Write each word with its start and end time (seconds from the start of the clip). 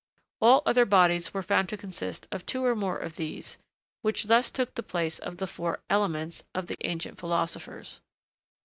All 0.41 0.63
other 0.65 0.85
bodies 0.85 1.31
were 1.31 1.43
found 1.43 1.69
to 1.69 1.77
consist 1.77 2.27
of 2.31 2.43
two 2.47 2.65
or 2.65 2.75
more 2.75 2.97
of 2.97 3.17
these, 3.17 3.59
which 4.01 4.23
thus 4.23 4.49
took 4.49 4.73
the 4.73 4.81
place 4.81 5.19
of 5.19 5.37
the 5.37 5.45
four 5.45 5.79
'elements' 5.91 6.41
of 6.55 6.65
the 6.65 6.77
ancient 6.87 7.19
philosophers. 7.19 8.01